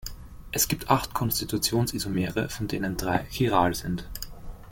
[0.51, 4.09] Es gibt acht Konstitutionsisomere, von denen drei chiral sind.